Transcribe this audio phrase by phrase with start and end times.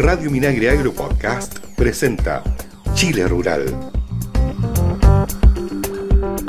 [0.00, 2.42] Radio Minagre Agro Podcast presenta
[2.94, 3.99] Chile Rural.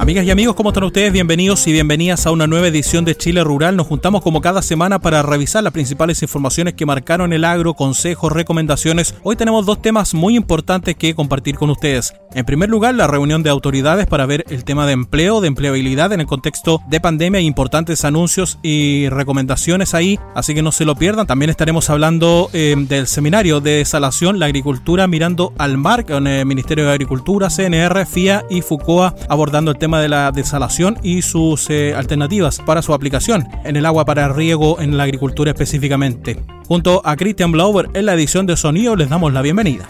[0.01, 1.13] Amigas y amigos, ¿cómo están ustedes?
[1.13, 3.75] Bienvenidos y bienvenidas a una nueva edición de Chile Rural.
[3.75, 8.32] Nos juntamos como cada semana para revisar las principales informaciones que marcaron el agro, consejos,
[8.32, 9.14] recomendaciones.
[9.21, 12.15] Hoy tenemos dos temas muy importantes que compartir con ustedes.
[12.33, 16.11] En primer lugar, la reunión de autoridades para ver el tema de empleo, de empleabilidad
[16.13, 20.95] en el contexto de pandemia, importantes anuncios y recomendaciones ahí, así que no se lo
[20.95, 21.27] pierdan.
[21.27, 26.47] También estaremos hablando eh, del seminario de desalación, la agricultura mirando al mar, con el
[26.47, 31.69] Ministerio de Agricultura, CNR, FIA y FUCOA abordando el tema de la desalación y sus
[31.69, 36.40] eh, alternativas para su aplicación en el agua para riego en la agricultura específicamente.
[36.68, 39.88] Junto a Christian Blauber en la edición de sonido les damos la bienvenida.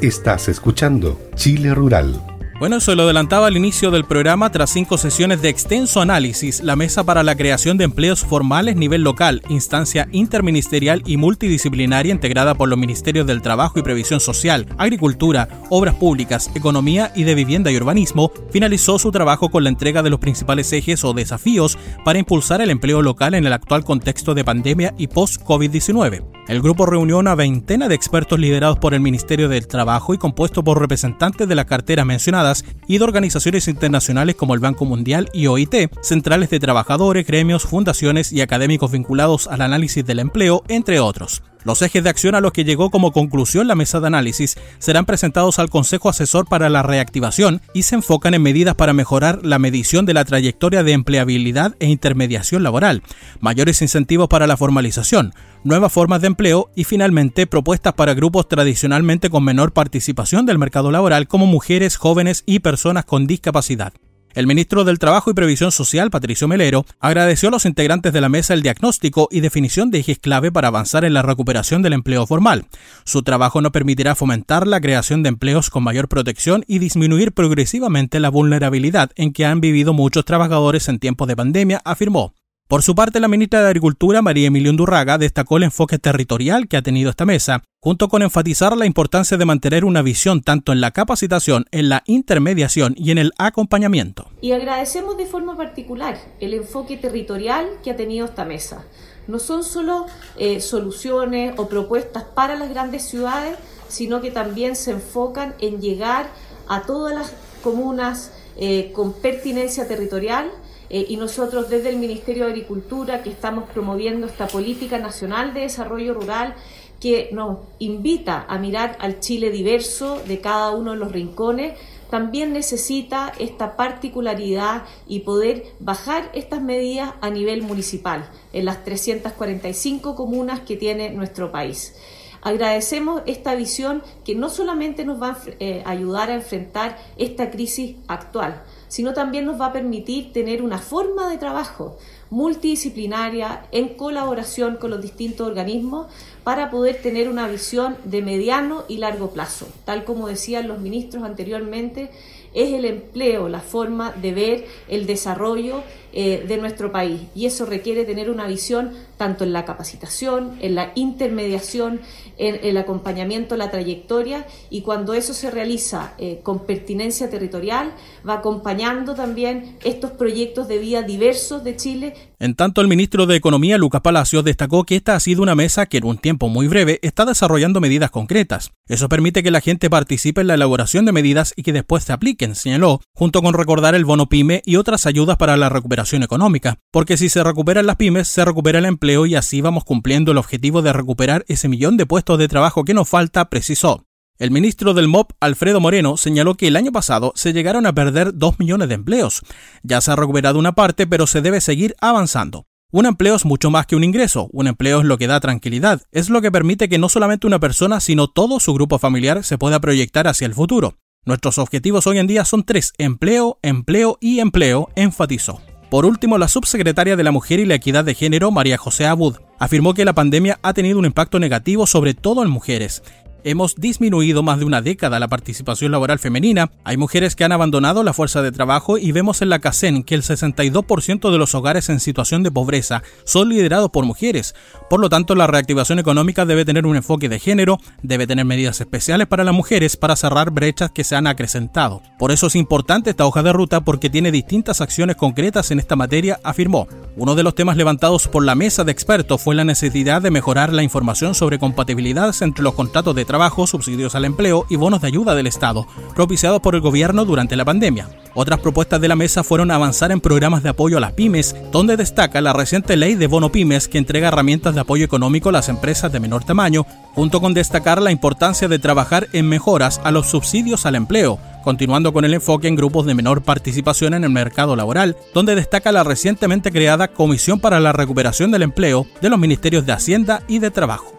[0.00, 5.42] Estás escuchando Chile Rural bueno, se lo adelantaba al inicio del programa, tras cinco sesiones
[5.42, 11.02] de extenso análisis, la Mesa para la Creación de Empleos Formales Nivel Local, instancia interministerial
[11.04, 17.12] y multidisciplinaria integrada por los Ministerios del Trabajo y Previsión Social, Agricultura, Obras Públicas, Economía
[17.14, 21.04] y de Vivienda y Urbanismo, finalizó su trabajo con la entrega de los principales ejes
[21.04, 26.24] o desafíos para impulsar el empleo local en el actual contexto de pandemia y post-COVID-19.
[26.48, 30.62] El grupo reunió una veintena de expertos liderados por el Ministerio del Trabajo y compuesto
[30.62, 32.45] por representantes de la cartera mencionadas
[32.86, 38.32] y de organizaciones internacionales como el Banco Mundial y OIT, centrales de trabajadores, gremios, fundaciones
[38.32, 41.42] y académicos vinculados al análisis del empleo, entre otros.
[41.64, 45.04] Los ejes de acción a los que llegó como conclusión la mesa de análisis serán
[45.04, 49.58] presentados al Consejo Asesor para la Reactivación y se enfocan en medidas para mejorar la
[49.58, 53.02] medición de la trayectoria de empleabilidad e intermediación laboral,
[53.40, 55.32] mayores incentivos para la formalización,
[55.64, 60.92] nuevas formas de empleo y finalmente propuestas para grupos tradicionalmente con menor participación del mercado
[60.92, 63.92] laboral como mujeres, jóvenes y personas con discapacidad.
[64.36, 68.28] El ministro del Trabajo y Previsión Social, Patricio Melero, agradeció a los integrantes de la
[68.28, 72.26] mesa el diagnóstico y definición de ejes clave para avanzar en la recuperación del empleo
[72.26, 72.66] formal.
[73.04, 78.20] Su trabajo no permitirá fomentar la creación de empleos con mayor protección y disminuir progresivamente
[78.20, 82.34] la vulnerabilidad en que han vivido muchos trabajadores en tiempos de pandemia, afirmó.
[82.68, 86.76] Por su parte, la ministra de Agricultura, María Emilia Undurraga, destacó el enfoque territorial que
[86.76, 90.80] ha tenido esta mesa, junto con enfatizar la importancia de mantener una visión tanto en
[90.80, 94.32] la capacitación, en la intermediación y en el acompañamiento.
[94.40, 98.84] Y agradecemos de forma particular el enfoque territorial que ha tenido esta mesa.
[99.28, 100.06] No son solo
[100.36, 103.56] eh, soluciones o propuestas para las grandes ciudades,
[103.86, 106.30] sino que también se enfocan en llegar
[106.66, 107.32] a todas las
[107.62, 110.50] comunas eh, con pertinencia territorial
[110.90, 115.60] eh, y nosotros desde el Ministerio de Agricultura, que estamos promoviendo esta política nacional de
[115.60, 116.54] desarrollo rural,
[117.00, 121.78] que nos invita a mirar al Chile diverso de cada uno de los rincones,
[122.10, 130.14] también necesita esta particularidad y poder bajar estas medidas a nivel municipal en las 345
[130.14, 131.94] comunas que tiene nuestro país.
[132.42, 137.96] Agradecemos esta visión que no solamente nos va a eh, ayudar a enfrentar esta crisis
[138.06, 141.96] actual, sino también nos va a permitir tener una forma de trabajo
[142.30, 146.06] multidisciplinaria en colaboración con los distintos organismos
[146.46, 149.66] para poder tener una visión de mediano y largo plazo.
[149.84, 152.08] Tal como decían los ministros anteriormente,
[152.54, 155.82] es el empleo la forma de ver el desarrollo
[156.12, 160.74] eh, de nuestro país y eso requiere tener una visión tanto en la capacitación, en
[160.74, 162.00] la intermediación,
[162.38, 167.92] en el acompañamiento, la trayectoria y cuando eso se realiza eh, con pertinencia territorial
[168.26, 172.14] va acompañando también estos proyectos de vida diversos de Chile.
[172.38, 175.86] En tanto, el ministro de Economía, Lucas Palacios, destacó que esta ha sido una mesa
[175.86, 178.72] que en un tiempo muy breve está desarrollando medidas concretas.
[178.88, 182.12] Eso permite que la gente participe en la elaboración de medidas y que después se
[182.12, 186.78] apliquen, señaló, junto con recordar el bono PYME y otras ayudas para la recuperación económica,
[186.90, 190.38] porque si se recuperan las pymes, se recupera el empleo y así vamos cumpliendo el
[190.38, 194.04] objetivo de recuperar ese millón de puestos de trabajo que nos falta, precisó.
[194.38, 198.34] El ministro del MOP, Alfredo Moreno, señaló que el año pasado se llegaron a perder
[198.34, 199.40] 2 millones de empleos.
[199.82, 202.66] Ya se ha recuperado una parte, pero se debe seguir avanzando.
[202.92, 206.02] Un empleo es mucho más que un ingreso, un empleo es lo que da tranquilidad,
[206.12, 209.56] es lo que permite que no solamente una persona, sino todo su grupo familiar se
[209.56, 210.98] pueda proyectar hacia el futuro.
[211.24, 215.62] Nuestros objetivos hoy en día son tres, empleo, empleo y empleo, enfatizó.
[215.90, 219.36] Por último, la subsecretaria de la Mujer y la Equidad de Género, María José Abud,
[219.58, 223.02] afirmó que la pandemia ha tenido un impacto negativo sobre todo en mujeres.
[223.46, 228.02] Hemos disminuido más de una década la participación laboral femenina, hay mujeres que han abandonado
[228.02, 231.88] la fuerza de trabajo y vemos en la CACEN que el 62% de los hogares
[231.88, 234.56] en situación de pobreza son liderados por mujeres.
[234.90, 238.80] Por lo tanto, la reactivación económica debe tener un enfoque de género, debe tener medidas
[238.80, 242.02] especiales para las mujeres para cerrar brechas que se han acrecentado.
[242.18, 245.94] Por eso es importante esta hoja de ruta porque tiene distintas acciones concretas en esta
[245.94, 246.88] materia, afirmó.
[247.14, 250.72] Uno de los temas levantados por la mesa de expertos fue la necesidad de mejorar
[250.72, 253.35] la información sobre compatibilidades entre los contratos de trabajo,
[253.66, 257.64] subsidios al empleo y bonos de ayuda del Estado, propiciados por el gobierno durante la
[257.64, 258.08] pandemia.
[258.34, 261.96] Otras propuestas de la mesa fueron avanzar en programas de apoyo a las pymes, donde
[261.96, 265.70] destaca la reciente ley de bono pymes que entrega herramientas de apoyo económico a las
[265.70, 270.26] empresas de menor tamaño, junto con destacar la importancia de trabajar en mejoras a los
[270.26, 274.76] subsidios al empleo, continuando con el enfoque en grupos de menor participación en el mercado
[274.76, 279.86] laboral, donde destaca la recientemente creada Comisión para la Recuperación del Empleo de los Ministerios
[279.86, 281.15] de Hacienda y de Trabajo.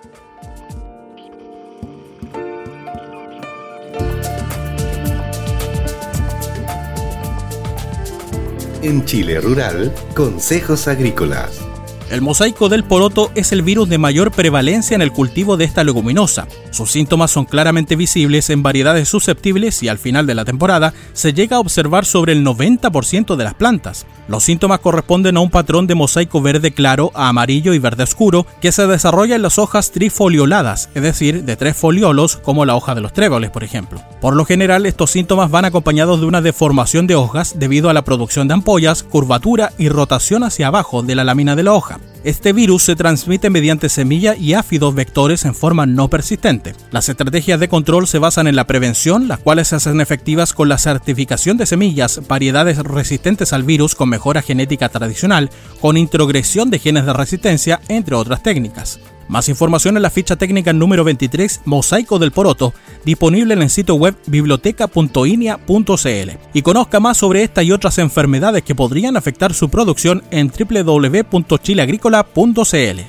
[8.88, 11.67] En Chile Rural, Consejos Agrícolas.
[12.10, 15.84] El mosaico del poroto es el virus de mayor prevalencia en el cultivo de esta
[15.84, 16.48] leguminosa.
[16.72, 21.34] Sus síntomas son claramente visibles en variedades susceptibles y al final de la temporada se
[21.34, 24.06] llega a observar sobre el 90% de las plantas.
[24.30, 28.48] Los síntomas corresponden a un patrón de mosaico verde claro a amarillo y verde oscuro
[28.62, 32.96] que se desarrolla en las hojas trifolioladas, es decir, de tres foliolos como la hoja
[32.96, 34.02] de los tréboles, por ejemplo.
[34.22, 38.04] Por lo general, estos síntomas van acompañados de una deformación de hojas debido a la
[38.04, 41.97] producción de ampollas, curvatura y rotación hacia abajo de la lámina de la hoja.
[42.24, 46.74] Este virus se transmite mediante semilla y áfidos vectores en forma no persistente.
[46.92, 50.70] Las estrategias de control se basan en la prevención, las cuales se hacen efectivas con
[50.70, 55.50] la certificación de semillas, variedades resistentes al virus con mejora genética tradicional,
[55.80, 59.00] con introgresión de genes de resistencia, entre otras técnicas.
[59.28, 63.96] Más información en la ficha técnica número 23, Mosaico del Poroto, disponible en el sitio
[63.96, 66.32] web biblioteca.inia.cl.
[66.54, 73.02] Y conozca más sobre esta y otras enfermedades que podrían afectar su producción en www.chileagrícola.cl.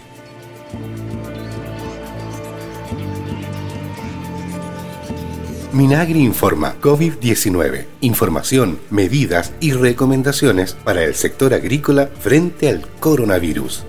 [5.72, 7.84] Minagri informa COVID-19.
[8.00, 13.84] Información, medidas y recomendaciones para el sector agrícola frente al coronavirus.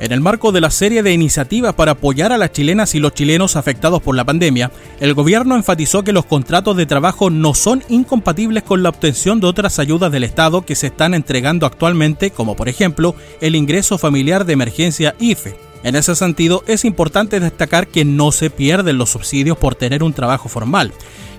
[0.00, 3.14] En el marco de la serie de iniciativas para apoyar a las chilenas y los
[3.14, 7.82] chilenos afectados por la pandemia, el gobierno enfatizó que los contratos de trabajo no son
[7.88, 12.54] incompatibles con la obtención de otras ayudas del Estado que se están entregando actualmente, como
[12.54, 15.67] por ejemplo el ingreso familiar de emergencia IFE.
[15.82, 20.12] En ese sentido, es importante destacar que no se pierden los subsidios por tener un
[20.12, 20.92] trabajo formal.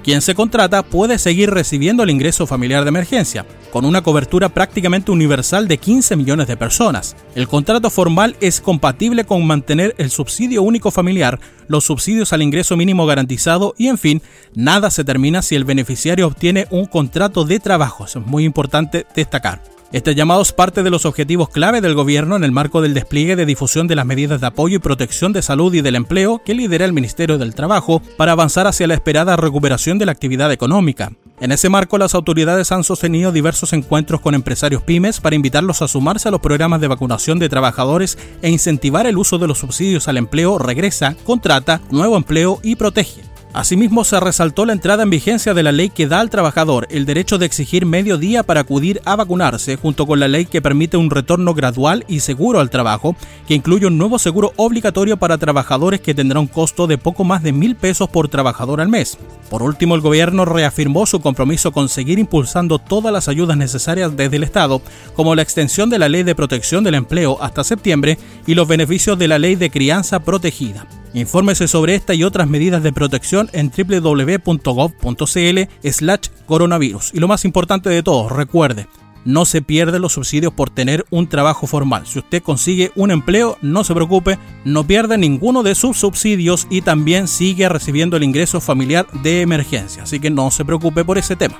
[0.03, 5.11] Quien se contrata puede seguir recibiendo el ingreso familiar de emergencia, con una cobertura prácticamente
[5.11, 7.17] universal de 15 millones de personas.
[7.35, 12.77] El contrato formal es compatible con mantener el subsidio único familiar, los subsidios al ingreso
[12.77, 14.21] mínimo garantizado y, en fin,
[14.55, 18.05] nada se termina si el beneficiario obtiene un contrato de trabajo.
[18.05, 19.61] es muy importante destacar.
[19.91, 23.35] Este llamado es parte de los objetivos clave del gobierno en el marco del despliegue
[23.35, 26.53] de difusión de las medidas de apoyo y protección de salud y del empleo que
[26.53, 31.11] lidera el Ministerio del Trabajo para avanzar hacia la esperada recuperación de la actividad económica.
[31.39, 35.87] En ese marco, las autoridades han sostenido diversos encuentros con empresarios pymes para invitarlos a
[35.87, 40.07] sumarse a los programas de vacunación de trabajadores e incentivar el uso de los subsidios
[40.07, 43.28] al empleo Regresa, Contrata, Nuevo Empleo y Protege.
[43.59, 47.05] Asimismo, se resaltó la entrada en vigencia de la ley que da al trabajador el
[47.05, 50.95] derecho de exigir medio día para acudir a vacunarse, junto con la ley que permite
[50.95, 53.17] un retorno gradual y seguro al trabajo,
[53.49, 57.43] que incluye un nuevo seguro obligatorio para trabajadores que tendrá un costo de poco más
[57.43, 59.17] de mil pesos por trabajador al mes.
[59.49, 64.37] Por último, el gobierno reafirmó su compromiso con seguir impulsando todas las ayudas necesarias desde
[64.37, 64.81] el Estado,
[65.17, 68.17] como la extensión de la Ley de Protección del Empleo hasta septiembre
[68.47, 70.87] y los beneficios de la Ley de Crianza Protegida.
[71.13, 77.11] Infórmese sobre esta y otras medidas de protección en www.gov.cl slash coronavirus.
[77.13, 78.87] Y lo más importante de todo, recuerde,
[79.25, 82.05] no se pierden los subsidios por tener un trabajo formal.
[82.05, 86.81] Si usted consigue un empleo, no se preocupe, no pierde ninguno de sus subsidios y
[86.81, 90.03] también sigue recibiendo el ingreso familiar de emergencia.
[90.03, 91.59] Así que no se preocupe por ese tema.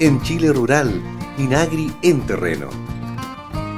[0.00, 1.00] En Chile Rural,
[1.38, 2.81] Inagri en terreno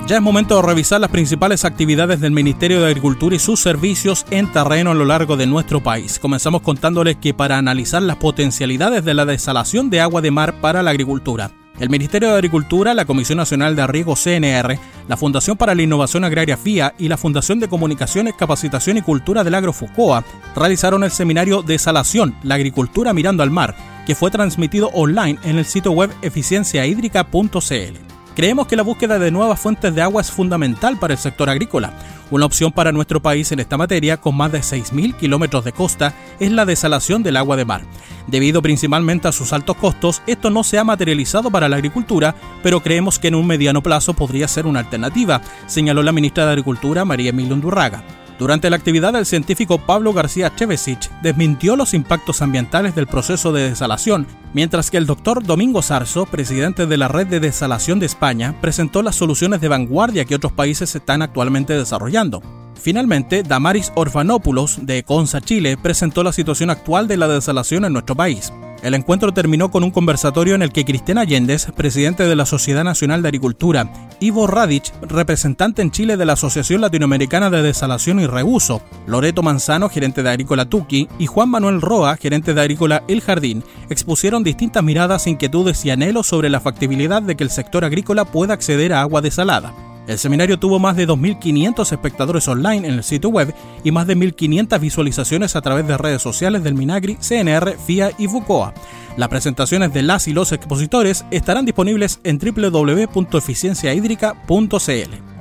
[0.06, 4.26] ya es momento de revisar las principales actividades del Ministerio de Agricultura y sus servicios
[4.30, 6.18] en terreno a lo largo de nuestro país.
[6.18, 10.82] Comenzamos contándoles que para analizar las potencialidades de la desalación de agua de mar para
[10.82, 15.74] la agricultura, el Ministerio de Agricultura, la Comisión Nacional de Riego CNR, la Fundación para
[15.74, 20.22] la Innovación Agraria FIA y la Fundación de Comunicaciones, Capacitación y Cultura del Agro FUCOA
[20.54, 23.74] realizaron el seminario Desalación, la agricultura mirando al mar,
[24.06, 28.13] que fue transmitido online en el sitio web eficienciahídrica.cl.
[28.34, 31.92] Creemos que la búsqueda de nuevas fuentes de agua es fundamental para el sector agrícola.
[32.32, 36.14] Una opción para nuestro país en esta materia, con más de 6.000 kilómetros de costa,
[36.40, 37.82] es la desalación del agua de mar.
[38.26, 42.82] Debido principalmente a sus altos costos, esto no se ha materializado para la agricultura, pero
[42.82, 47.04] creemos que en un mediano plazo podría ser una alternativa, señaló la ministra de Agricultura
[47.04, 48.02] María Emilia Undurraga.
[48.38, 53.70] Durante la actividad, el científico Pablo García Chevesich desmintió los impactos ambientales del proceso de
[53.70, 58.56] desalación, mientras que el doctor Domingo Sarso, presidente de la Red de Desalación de España,
[58.60, 62.42] presentó las soluciones de vanguardia que otros países están actualmente desarrollando.
[62.74, 68.16] Finalmente, Damaris Orfanopoulos, de Consa Chile, presentó la situación actual de la desalación en nuestro
[68.16, 68.52] país.
[68.84, 72.84] El encuentro terminó con un conversatorio en el que Cristian Allendez, presidente de la Sociedad
[72.84, 78.26] Nacional de Agricultura, Ivo Radich, representante en Chile de la Asociación Latinoamericana de Desalación y
[78.26, 83.22] Reuso, Loreto Manzano, gerente de Agrícola Tuki, y Juan Manuel Roa, gerente de Agrícola El
[83.22, 88.26] Jardín, expusieron distintas miradas, inquietudes y anhelos sobre la factibilidad de que el sector agrícola
[88.26, 89.72] pueda acceder a agua desalada.
[90.06, 94.14] El seminario tuvo más de 2.500 espectadores online en el sitio web y más de
[94.16, 98.74] 1.500 visualizaciones a través de redes sociales del Minagri, CNR, FIA y FUCOA.
[99.16, 105.33] Las presentaciones de las y los expositores estarán disponibles en www.eficienciahídrica.cl.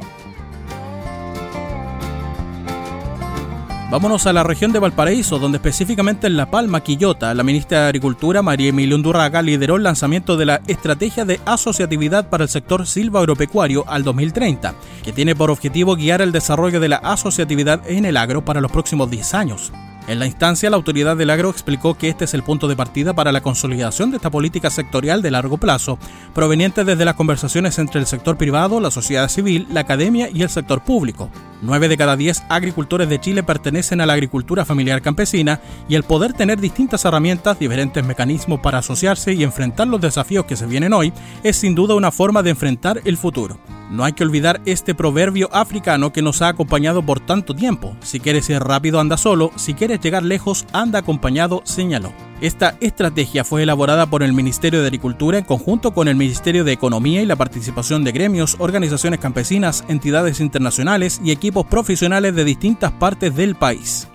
[3.93, 7.85] Vámonos a la región de Valparaíso, donde específicamente en La Palma, Quillota, la ministra de
[7.85, 12.87] Agricultura, María Emilia Undurraga, lideró el lanzamiento de la Estrategia de Asociatividad para el Sector
[12.87, 14.73] Silva Agropecuario al 2030,
[15.03, 18.71] que tiene por objetivo guiar el desarrollo de la asociatividad en el agro para los
[18.71, 19.71] próximos 10 años.
[20.05, 23.13] En la instancia, la autoridad del agro explicó que este es el punto de partida
[23.13, 25.97] para la consolidación de esta política sectorial de largo plazo,
[26.33, 30.49] proveniente desde las conversaciones entre el sector privado, la sociedad civil, la academia y el
[30.49, 31.29] sector público.
[31.61, 36.03] Nueve de cada diez agricultores de Chile pertenecen a la agricultura familiar campesina y el
[36.03, 40.91] poder tener distintas herramientas, diferentes mecanismos para asociarse y enfrentar los desafíos que se vienen
[40.91, 43.57] hoy es sin duda una forma de enfrentar el futuro.
[43.89, 47.95] No hay que olvidar este proverbio africano que nos ha acompañado por tanto tiempo.
[48.01, 49.51] Si quieres ir rápido, anda solo.
[49.55, 52.13] Si quieres llegar lejos, anda acompañado, señaló.
[52.41, 56.73] Esta estrategia fue elaborada por el Ministerio de Agricultura en conjunto con el Ministerio de
[56.73, 62.91] Economía y la participación de gremios, organizaciones campesinas, entidades internacionales y equipos profesionales de distintas
[62.91, 64.07] partes del país.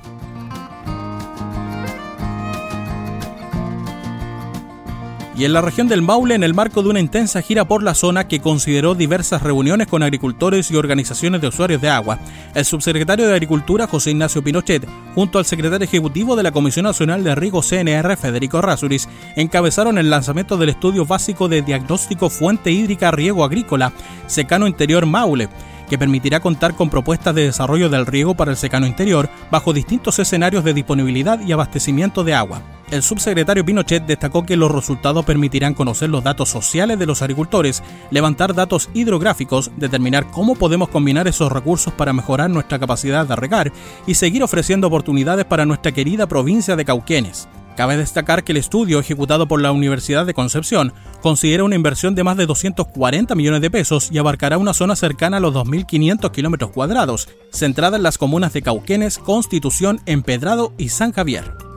[5.39, 7.95] Y en la región del Maule en el marco de una intensa gira por la
[7.95, 12.19] zona que consideró diversas reuniones con agricultores y organizaciones de usuarios de agua.
[12.55, 17.23] El subsecretario de Agricultura, José Ignacio Pinochet, junto al secretario ejecutivo de la Comisión Nacional
[17.23, 23.13] de Riego CNR, Federico Rasuris, encabezaron el lanzamiento del estudio básico de diagnóstico fuente hídrica
[23.13, 23.93] riego agrícola,
[24.27, 25.49] secano interior Maule
[25.89, 30.19] que permitirá contar con propuestas de desarrollo del riego para el secano interior bajo distintos
[30.19, 32.61] escenarios de disponibilidad y abastecimiento de agua.
[32.91, 37.83] El subsecretario Pinochet destacó que los resultados permitirán conocer los datos sociales de los agricultores,
[38.11, 43.73] levantar datos hidrográficos, determinar cómo podemos combinar esos recursos para mejorar nuestra capacidad de regar
[44.07, 47.47] y seguir ofreciendo oportunidades para nuestra querida provincia de Cauquenes.
[47.77, 52.25] Cabe destacar que el estudio ejecutado por la Universidad de Concepción considera una inversión de
[52.25, 56.71] más de 240 millones de pesos y abarcará una zona cercana a los 2.500 kilómetros
[56.71, 61.68] cuadrados, centrada en las comunas de Cauquenes, Constitución, Empedrado y San Javier.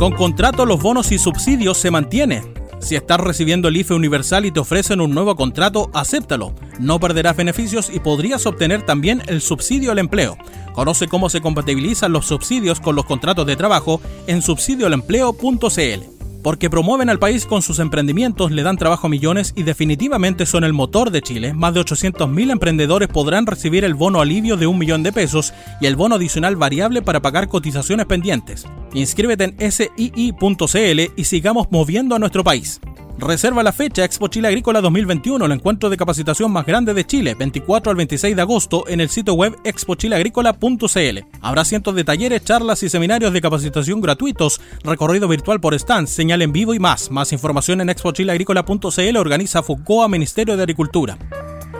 [0.00, 2.54] Con contrato los bonos y subsidios se mantienen.
[2.80, 6.54] Si estás recibiendo el IFE universal y te ofrecen un nuevo contrato, acéptalo.
[6.78, 10.38] No perderás beneficios y podrías obtener también el subsidio al empleo.
[10.72, 16.09] Conoce cómo se compatibilizan los subsidios con los contratos de trabajo en subsidioalempleo.cl
[16.42, 20.64] porque promueven al país con sus emprendimientos, le dan trabajo a millones y definitivamente son
[20.64, 21.52] el motor de Chile.
[21.52, 25.86] Más de 800.000 emprendedores podrán recibir el bono alivio de un millón de pesos y
[25.86, 28.66] el bono adicional variable para pagar cotizaciones pendientes.
[28.92, 32.80] Inscríbete en sii.cl y sigamos moviendo a nuestro país.
[33.20, 37.34] Reserva la fecha Expo Chile Agrícola 2021, el encuentro de capacitación más grande de Chile,
[37.34, 41.18] 24 al 26 de agosto en el sitio web expochileagrícola.cl.
[41.42, 46.40] Habrá cientos de talleres, charlas y seminarios de capacitación gratuitos, recorrido virtual por stand, señal
[46.40, 47.10] en vivo y más.
[47.10, 51.18] Más información en expochileagrícola.cl organiza FUCOA Ministerio de Agricultura.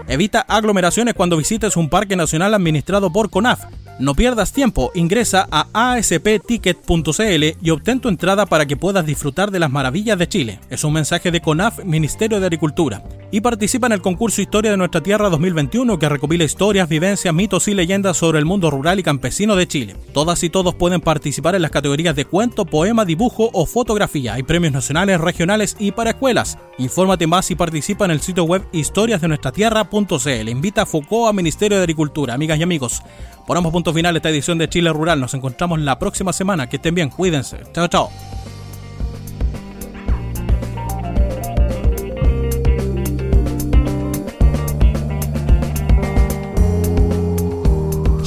[0.09, 3.65] Evita aglomeraciones cuando visites un parque nacional administrado por CONAF.
[4.01, 9.59] No pierdas tiempo, ingresa a aspticket.cl y obtén tu entrada para que puedas disfrutar de
[9.59, 10.59] las maravillas de Chile.
[10.71, 13.03] Es un mensaje de CONAF, Ministerio de Agricultura.
[13.33, 17.69] Y participa en el concurso Historia de nuestra Tierra 2021 que recopila historias, vivencias, mitos
[17.69, 19.95] y leyendas sobre el mundo rural y campesino de Chile.
[20.13, 24.35] Todas y todos pueden participar en las categorías de cuento, poema, dibujo o fotografía.
[24.35, 26.59] Hay premios nacionales, regionales y para escuelas.
[26.79, 30.49] Infórmate más y participa en el sitio web historiasdenuestratierra.cl.
[30.49, 32.35] Invita a Foucault a Ministerio de Agricultura.
[32.35, 33.03] Amigas y amigos,
[33.47, 35.21] ponemos punto final a esta edición de Chile Rural.
[35.21, 36.69] Nos encontramos la próxima semana.
[36.69, 37.59] Que estén bien, cuídense.
[37.73, 38.11] Chao, chao.